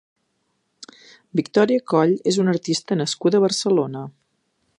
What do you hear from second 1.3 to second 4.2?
Victòria Coll és una artista nascuda a Barcelona.